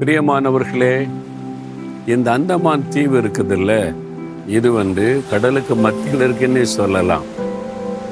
பிரியமானவர்களே 0.00 0.94
இந்த 2.14 2.32
அந்தமான் 2.32 2.82
தீவு 2.88 3.14
இருக்குதுல்ல? 3.20 3.72
இது 4.56 4.72
வந்து 4.72 5.04
கடலுக்கு 5.30 5.74
மத்தியில் 5.74 6.20
இருக்குன்னு 6.20 6.66
சொல்லலாம். 6.66 7.24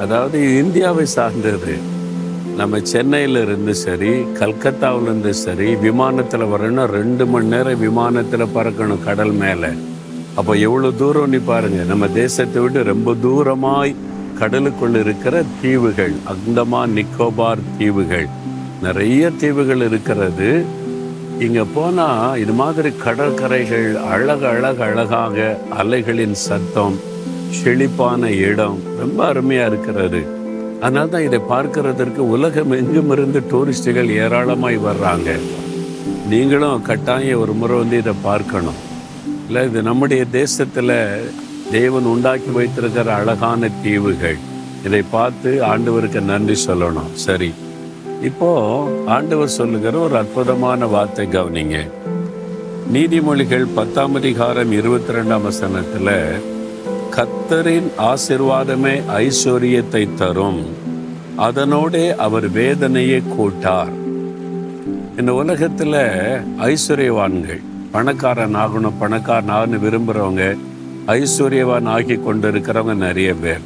அதாவது 0.02 0.38
இந்தியாவை 0.58 1.04
சார்ந்தது. 1.04 1.74
நம்ம 2.60 2.80
சென்னையில் 2.92 3.40
இருந்து 3.42 3.74
சரி 3.74 4.12
கல்கத்தாவிலிருந்து 4.40 5.32
சரி 5.42 5.68
விமானத்தில் 5.86 6.50
வரணும்னா 6.52 6.84
ரெண்டு 6.84 7.26
மணி 7.26 7.52
நேரம் 7.54 7.82
விமானத்தில் 7.86 8.52
பறக்கணும் 8.54 9.04
கடல் 9.04 9.34
மேலே. 9.42 9.70
அப்போ 10.34 10.54
எவ்வளோ 10.68 10.90
தூரம் 11.02 11.28
நீ 11.28 11.40
பாருங்கள் 11.50 11.90
நம்ம 11.92 12.08
தேசத்தை 12.20 12.62
விட்டு 12.62 12.82
ரொம்ப 12.82 13.14
தூரமாய் 13.26 13.94
கடலுக்குள்ள 14.40 15.00
இருக்கிற 15.00 15.44
தீவுகள் 15.62 16.14
அந்தமான் 16.34 16.96
நிக்கோபார் 17.00 17.66
தீவுகள் 17.78 18.26
நிறைய 18.82 19.30
தீவுகள் 19.42 19.84
இருக்கிறது. 19.90 20.48
இங்கே 21.40 21.64
போனால் 21.74 22.38
இது 22.38 22.52
மாதிரி 22.52 22.92
கடற்கரைகள் 23.04 23.96
அழகு 23.96 24.46
அழகு 24.46 24.82
அழகாக 24.82 25.58
அலைகளின் 25.78 26.32
சத்தம் 26.32 26.96
செழிப்பான 27.50 28.30
இடம் 28.30 28.78
ரொம்ப 28.98 29.26
அருமையாக 29.26 29.68
இருக்கிறது. 29.68 30.42
அதனால 30.80 31.06
தான் 31.06 31.22
இதை 31.22 31.40
பார்க்கறதற்கு 31.50 32.18
உலகம் 32.18 32.70
எங்கும் 32.70 33.10
இருந்து 33.10 33.42
டூரிஸ்டுகள் 33.52 34.08
ஏராளமாய் 34.08 34.78
வர்றாங்க. 34.78 35.38
நீங்களும் 36.28 36.82
கட்டாயம் 36.82 37.40
ஒரு 37.40 37.52
முறை 37.52 37.76
வந்து 37.78 37.96
இதை 37.96 38.12
பார்க்கணும். 38.22 38.80
இல்லை 39.46 39.68
இது 39.68 39.82
நம்முடைய 39.82 40.24
தேசத்தில் 40.24 41.30
தேவன் 41.70 42.04
உண்டாக்கி 42.04 42.50
வைத்திருக்கிற 42.50 43.14
அழகான 43.14 43.68
தீவுகள். 43.82 44.38
இதை 44.84 45.02
பார்த்து 45.10 45.50
ஆண்டவருக்கு 45.50 46.20
நன்றி 46.20 46.56
சொல்லணும். 46.66 47.12
சரி. 47.12 47.52
இப்போ 48.28 48.50
ஆண்டவர் 49.14 49.56
சொல்லுகிற 49.56 49.98
ஒரு 49.98 50.16
அற்புதமான 50.16 50.86
வார்த்தை 50.86 51.24
கவனிங்க. 51.26 51.78
நீதிமொழிகள் 52.94 53.66
பத்தாம் 53.74 54.14
அதிகாரம் 54.14 54.72
இருபத்தி 54.72 55.12
ரெண்டாம் 55.16 55.42
வசனத்தில் 55.42 56.10
கத்தரின் 57.16 57.88
ஆசிர்வாதமே 58.10 58.94
ஐஸ்வர்யத்தை 59.16 60.02
தரும். 60.20 60.62
அதனோடே 61.46 62.06
அவர் 62.26 62.46
வேதனையை 62.50 63.20
கூட்டார். 63.36 63.92
இந்த 65.18 65.34
உலகத்தில் 65.34 66.00
ஐஸ்வர்யவான்கள் 66.70 67.62
பணக்காரன் 67.96 68.56
ஆகணும் 68.64 68.98
பணக்காரன் 69.02 69.54
ஆகணும் 69.58 69.84
விரும்புகிறவங்க 69.86 70.46
ஐஸ்வர்யவான் 71.18 71.90
ஆகி 71.96 72.18
கொண்டு 72.28 72.48
இருக்கிறவங்க 72.52 72.94
நிறைய 73.06 73.34
பேர். 73.34 73.64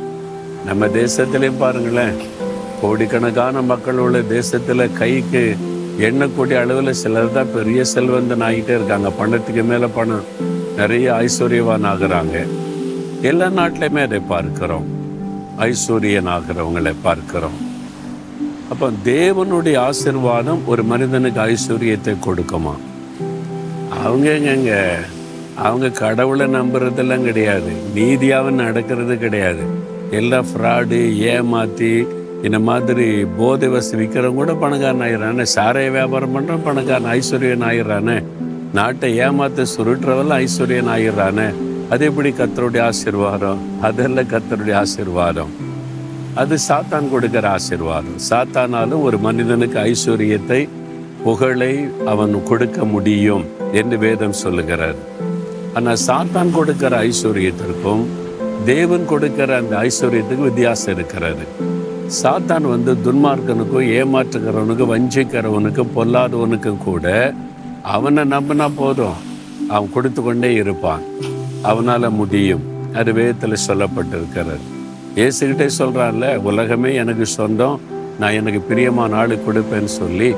நம்ம 0.66 0.86
தேசத்திலையும் 1.00 1.62
பாருங்களேன் 1.64 2.16
கோடிக்கணக்கான 2.80 3.62
மக்கள் 3.62 3.98
உள்ள 3.98 4.20
தேசத்தில் 4.20 4.92
கைக்கு 4.92 5.56
எண்ணக்கூடிய 6.00 6.60
அளவில் 6.60 6.92
சிலர் 6.92 7.32
தான் 7.32 7.52
பெரிய 7.54 7.84
செல்வந்தன் 7.84 8.42
ஆகிட்டே 8.42 8.74
இருக்காங்க. 8.74 9.10
பணத்துக்கு 9.10 9.62
மேலே 9.62 9.86
பணம். 9.94 10.24
நிறைய 10.76 11.12
ஐஸ்வர்யவான் 11.12 11.86
ஆகுறாங்க 11.92 12.46
எல்லா 13.22 13.46
நாட்டிலையுமே 13.46 14.02
அதை 14.02 14.18
பார்க்கிறோம். 14.18 14.86
ஐஸ்வர்யன் 15.58 16.28
ஆகிறவங்களை 16.34 16.94
பார்க்கிறோம். 17.02 17.58
அப்போ 18.70 18.90
தேவனுடைய 19.04 19.90
ஆசிர்வாதம் 19.90 20.64
ஒரு 20.66 20.82
மனிதனுக்கு 20.82 21.40
ஐஸ்வர்யத்தை 21.40 22.16
கொடுக்குமா? 22.26 22.74
அவங்க 24.04 24.30
எங்கங்க? 24.30 24.94
அவங்க 25.54 25.88
கடவுளை 25.90 26.46
நம்புறதெல்லாம் 26.46 27.22
கிடையாது. 27.22 27.72
நீதியாகவும் 27.94 28.62
நடக்கிறது 28.64 29.18
கிடையாது. 29.18 29.62
எல்லாம் 30.10 30.46
ஃப்ராடு 30.46 31.16
ஏமாற்றி 31.16 32.06
இந்த 32.42 32.58
மாதிரி 32.58 33.24
போதை 33.24 33.68
வசதி 33.68 34.04
விற்கிறவங்க 34.04 34.34
கூட 34.34 34.54
பணக்காரன் 34.54 35.00
ஆயிடுறானே. 35.00 35.44
சாராய 35.54 35.90
வியாபாரம் 35.90 36.34
பண்ணுறோம் 36.34 36.62
பணக்காரன் 36.64 37.10
ஐஸ்வர்யன் 37.10 37.64
ஆயிடுறானே. 37.70 38.24
நாட்டை 38.72 39.18
ஏமாத்த 39.18 39.66
சுருட்டுறவெல்லாம் 39.76 40.46
ஐஸ்வர்யன் 40.46 40.90
ஆயிடுறானே. 40.94 41.48
அது 41.90 42.04
எப்படி 42.04 42.30
கத்தருடைய 42.30 42.80
ஆசீர்வாதம்? 42.80 43.58
அதெல்லாம் 43.82 44.30
கத்தருடைய 44.32 44.74
ஆசீர்வாதம். 44.74 45.52
அது 46.34 46.56
சாத்தான் 46.68 47.10
கொடுக்கிற 47.10 47.48
ஆசீர்வாதம். 47.50 48.18
சாத்தானாலும் 48.30 49.02
ஒரு 49.02 49.18
மனிதனுக்கு 49.18 49.78
ஐஸ்வர்யத்தை 49.78 50.68
புகழை 51.24 51.86
அவன் 52.06 52.42
கொடுக்க 52.44 52.84
முடியும் 52.84 53.44
என்று 53.72 53.98
வேதம் 53.98 54.32
சொல்லுகிறார். 54.32 54.98
ஆனால் 55.74 55.96
சாத்தான் 56.06 56.50
கொடுக்கிற 56.50 57.02
ஐஸ்வர்யத்திற்கும் 57.02 58.04
தேவன் 58.64 59.04
கொடுக்கிற 59.04 59.56
அந்த 59.56 59.76
ஐஸ்வர்யத்துக்கும் 59.76 60.48
வித்தியாசம் 60.50 60.94
இருக்கிறது. 60.94 61.46
சாத்தான் 62.22 62.62
வந்து 62.62 62.94
துன்மார்க்கனுக்கும் 62.94 63.88
ஏமாற்றுகிறவனுக்கும் 63.98 64.92
வஞ்சிக்கிறவனுக்கும் 64.92 65.86
பொல்லாதவனுக்கும் 65.96 66.76
கூட 66.76 67.34
அவனை 67.82 68.22
நம்பினா 68.22 68.70
போதும். 68.76 69.12
அவன் 69.68 69.92
கொடுத்து 69.92 70.22
கொண்டே 70.22 70.54
இருப்பான். 70.54 71.00
அவனால் 71.62 72.10
முடியும். 72.10 72.60
அது 72.94 73.12
வேதத்தில் 73.12 73.66
சொல்லப்பட்டிருக்கிறது. 73.66 74.58
ஏசுகிட்டே 75.14 75.70
சொல்கிறான்ல 75.78 76.36
உலகமே 76.36 76.94
எனக்கு 76.94 77.26
சொந்தம் 77.26 77.80
நான் 78.18 78.32
எனக்கு 78.32 78.60
பிரியமான 78.60 79.16
ஆள் 79.16 79.36
கொடுப்பேன்னு 79.36 79.84
சொல்லி. 79.84 80.34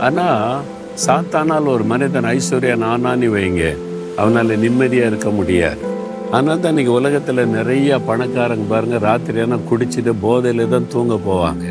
ஆனால் 0.00 0.60
சாத்தானால் 1.06 1.66
ஒரு 1.66 1.84
மனிதன் 1.84 2.24
ஐஸ்வர்யா 2.24 2.76
நானான்னு 2.84 3.28
வைங்க. 3.36 3.76
அவனால் 4.16 4.58
நிம்மதியாக 4.58 5.08
இருக்க 5.08 5.30
முடியாது. 5.30 5.89
அதனால 6.34 6.56
தான் 6.62 6.72
இன்றைக்கி 6.72 6.92
உலகத்தில் 6.98 7.40
நிறைய 7.54 7.96
பணக்காரங்க 8.08 8.66
பாருங்க 8.72 8.98
ராத்திரி 9.06 9.38
ஆனால் 9.44 9.64
குடிச்சிட்டு 9.70 10.12
போதையில் 10.24 10.70
தான் 10.74 10.86
தூங்க 10.92 11.14
போவாங்க. 11.24 11.64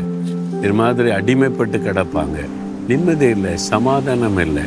இது 0.64 0.72
மாதிரி 0.80 1.10
அடிமைப்பட்டு 1.18 1.78
கிடப்பாங்க. 1.86 2.38
நிம்மதி 2.90 3.28
இல்லை 3.36 3.52
சமாதானம் 3.70 4.38
இல்லை. 4.44 4.64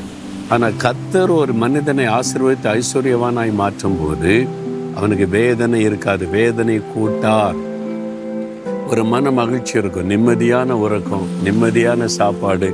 ஆனால் 0.54 0.80
கத்தர் 0.86 1.34
ஒரு 1.42 1.54
மனிதனை 1.64 2.08
ஆசீர்வதித்து 2.18 2.70
ஐஸ்வர்யவானாய் 2.80 3.54
மாற்றும் 3.62 4.00
போது 4.02 4.34
அவனுக்கு 4.98 5.28
வேதனை 5.38 5.82
இருக்காது. 5.90 6.24
வேதனை 6.38 6.80
கூட்டார். 6.96 7.62
ஒரு 8.90 9.04
மன 9.14 9.32
மகிழ்ச்சி 9.42 9.74
இருக்கும். 9.82 10.10
நிம்மதியான 10.16 10.80
உறக்கம் 10.86 11.30
நிம்மதியான 11.48 12.04
சாப்பாடு 12.20 12.70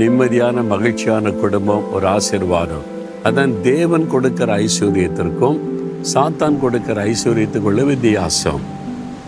நிம்மதியான 0.00 0.58
மகிழ்ச்சியான 0.72 1.32
குடும்பம் 1.42 1.86
ஒரு 1.96 2.06
ஆசீர்வாதம். 2.16 2.88
அதான் 3.28 3.52
தேவன் 3.70 4.10
கொடுக்கிற 4.16 4.50
ஐஸ்வர்யத்திற்கும் 4.64 5.60
சாத்தான் 6.12 6.58
கொடுக்கிற 6.62 6.96
ஐஸ்வர்யத்துக்குள்ள 7.10 7.82
வித்தியாசம். 7.90 8.62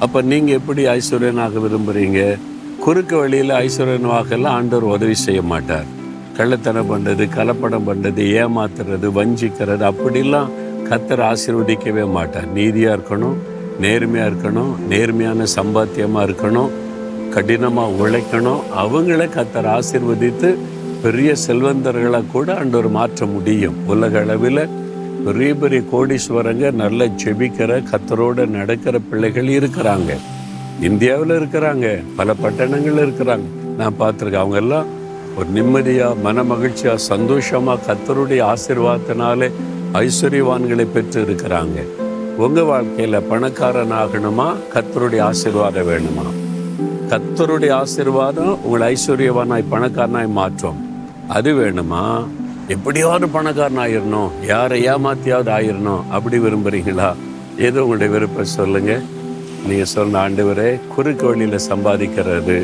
அப்போ 0.04 0.18
நீங்கள் 0.30 0.56
எப்படி 0.58 0.82
ஐஸ்வர்யனாக 0.98 1.60
விரும்புகிறீங்க 1.64 2.20
குறுக்கு 2.84 3.16
வழியில் 3.20 3.52
ஐஸ்வர்யனாகலாம் 3.64 4.56
ஆண்டவர் 4.58 4.92
உதவி 4.96 5.16
செய்ய 5.26 5.40
மாட்டார். 5.52 5.88
கள்ளத்தனம் 6.38 6.90
பண்ணுறது 6.92 7.24
கலப்படம் 7.36 7.86
பண்ணுறது 7.88 8.22
ஏமாத்துறது 8.42 9.08
வஞ்சிக்கிறது 9.18 9.84
அப்படிலாம் 9.90 10.50
கத்தர் 10.88 11.24
ஆசீர்வதிக்கவே 11.30 12.04
மாட்டார். 12.16 12.48
நீதியாக 12.58 12.96
இருக்கணும் 12.96 13.36
நேர்மையாக 13.84 14.30
இருக்கணும் 14.30 14.72
நேர்மையான 14.92 15.46
சம்பாத்தியமாக 15.58 16.26
இருக்கணும் 16.28 16.72
கடினமாக 17.34 17.96
உழைக்கணும். 18.02 18.62
அவங்கள 18.82 19.22
கத்தர் 19.36 19.68
ஆசிர்வதித்து 19.76 20.50
பெரிய 21.04 21.30
செல்வந்தர்களை 21.46 22.20
கூட 22.34 22.48
ஆண்டவர் 22.60 22.96
மாற்ற 22.98 23.26
முடியும். 23.34 23.78
உலக 23.94 24.20
அளவில் 24.24 24.62
பெரிய 25.26 25.54
பெரிய 25.54 25.80
கோடீஸ்வரங்க 25.92 26.72
நல்ல 26.72 27.06
ஜெபிக்கிற 27.06 27.82
கத்தரோட 27.92 28.46
நடக்கிற 28.46 28.98
பிள்ளைகள் 28.98 29.44
இருக்கிறாங்க. 29.44 30.10
இந்தியாவில் 30.80 31.32
இருக்கிறாங்க 31.40 32.02
பல 32.16 32.34
பட்டணங்கள் 32.42 33.00
இருக்கிறாங்க. 33.06 33.46
நான் 33.76 33.94
பார்த்துருக்கேன் 34.00 34.42
அவங்க 34.42 34.56
எல்லாம் 34.56 34.86
ஒரு 35.36 35.48
நிம்மதியாக 35.48 36.14
மன 36.14 36.42
மகிழ்ச்சியாக 36.42 36.98
சந்தோஷமாக 36.98 37.80
கத்தருடைய 37.88 38.52
ஆசிர்வாதத்தினாலே 38.52 39.48
ஐஸ்வர்யவான்களை 39.92 40.86
பெற்று 40.92 41.22
இருக்கிறாங்க. 41.22 41.78
உங்கள் 42.36 42.64
வாழ்க்கையில் 42.64 43.26
பணக்காரன் 43.28 43.92
ஆகணுமா 43.92 44.48
கத்தருடைய 44.74 45.20
ஆசீர்வாதம் 45.20 45.88
வேணுமா? 45.88 46.26
கத்தருடைய 47.10 47.72
ஆசீர்வாதம் 47.72 48.64
உங்களை 48.64 48.96
ஐஸ்வர்யவானாய் 48.96 49.70
பணக்காரனாய் 49.70 50.36
மாற்றும். 50.40 50.80
அது 51.28 51.52
வேணுமா? 51.54 52.04
எப்படியாவது 52.74 53.26
பணக்காரன் 53.28 53.78
ஆயிரணும். 53.78 54.30
யாரை 54.46 54.76
ஏமாத்தியாவது 54.88 55.50
ஆயிரணும் 55.56 56.06
அப்படி 56.10 56.38
விரும்புறீங்களா? 56.38 57.08
ஏதோ 57.66 57.82
உங்களுடைய 57.82 58.12
விருப்பம் 58.14 58.54
சொல்லுங்க. 58.54 58.92
நீங்க 59.68 59.84
சொன்ன 59.84 60.28
ஆண்டவரே 60.28 60.80
குறுக்கு 60.94 61.26
வழியில 61.26 61.58
சம்பாதிக்கிறது 61.68 62.56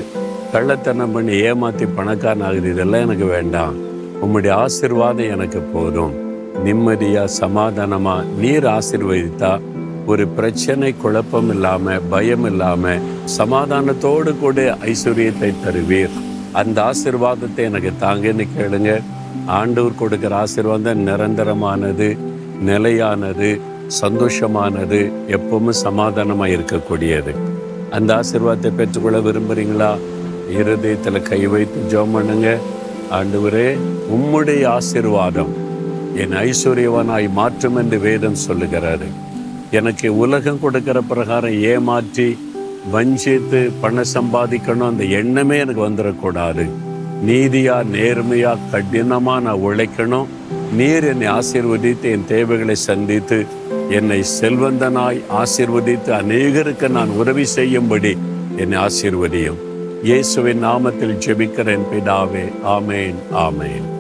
கள்ளத்தனம் 0.55 1.13
பண்ணி 1.13 1.33
ஏமாத்தி 1.51 1.89
பணக்காரன் 1.95 2.45
ஆகுது 2.49 2.71
இதெல்லாம் 2.71 3.01
எனக்கு 3.01 3.25
வேண்டாம். 3.25 3.77
உம்முடைய 4.25 4.51
ஆசீர்வாதம் 4.65 5.33
எனக்கு 5.37 5.61
போதும். 5.75 6.13
நிம்மதியா 6.65 7.25
சமாதானமா 7.41 8.17
நீர் 8.41 8.69
ஆசிர்வதித்தா 8.77 9.61
ஒரு 10.07 10.29
பிரச்சனை 10.29 10.95
குழப்பம் 10.97 11.51
இல்லாம 11.51 11.97
பயம் 12.11 12.45
இல்லாம 12.45 12.95
சமாதானத்தோடு 13.39 14.39
கூட 14.39 14.79
ஐஸ்வர்யத்தை 14.93 15.55
தருவீர். 15.65 16.15
அந்த 16.53 16.91
ஆசீர்வாதத்தை 16.91 17.63
எனக்கு 17.71 17.93
தாங்கன்னு 18.01 18.47
கேளுங்க. 18.59 18.93
ஆண்டவர் 19.59 20.01
கொடுக்கிற 20.01 20.37
ஆசீர்வாதம் 20.37 21.07
நிரந்தரமானது 21.09 22.09
நிலையானது 22.69 23.51
சந்தோஷமானது 24.01 25.01
எப்பவுமே 25.37 25.73
சமாதானமாக 25.87 26.55
இருக்கக்கூடியது. 26.57 27.33
அந்த 27.97 28.11
ஆசீர்வாதத்தை 28.21 28.71
பெற்றுக்கொள்ள 28.81 29.19
விரும்புகிறீங்களா 29.21 29.91
இருதயத்தில் 30.59 31.27
கை 31.31 31.41
வைத்து 31.47 31.81
ஜெபம் 31.93 32.15
பண்ணுங்க. 32.17 32.49
ஆண்டவரே 33.19 33.67
உம்முடைய 34.17 34.63
ஆசீர்வாதம் 34.79 35.53
என் 36.23 36.37
ஐஸ்வர்யவனாய் 36.47 37.29
மாற்றும் 37.41 37.77
என்று 37.77 37.99
வேதம் 38.07 38.43
சொல்லுகிறாரு. 38.47 39.09
எனக்கு 39.79 40.09
உலகம் 40.23 40.63
கொடுக்கிற 40.63 40.99
பிரகாரம் 41.11 41.59
ஏமாற்றி 41.73 42.27
வஞ்சித்து 42.95 43.61
பணம் 43.83 44.13
சம்பாதிக்கணும் 44.15 44.91
அந்த 44.93 45.05
எண்ணமே 45.19 45.59
எனக்கு 45.65 45.83
வந்துடக்கூடாது 45.89 46.65
நீதியா 47.27 47.75
நேர்மையா 47.95 48.53
கடினமா 48.73 49.35
நான் 49.41 49.65
உழைக்கணும். 49.67 50.31
நீர் 50.77 51.05
என்னை 51.05 51.29
ஆசீர்வதித்து 51.29 52.03
என் 52.03 52.27
தேவைகளை 52.27 52.75
சந்தித்து 52.75 53.47
என்னை 53.91 54.25
செல்வந்தனாய் 54.41 55.21
ஆசீர்வதித்து 55.41 56.11
அநேகருக்கு 56.21 56.89
நான் 56.89 57.09
உதவி 57.09 57.45
செய்யும்படி 57.45 58.17
என்னை 58.57 58.79
ஆசீர்வதியும். 58.79 59.61
இயேசுவின் 60.03 60.65
நாமத்தில் 60.65 61.19
ஜெபிக்கிறேன் 61.27 61.89
பிதாவே 61.93 62.47
ஆமேன் 62.77 63.19
ஆமேன். 63.47 63.92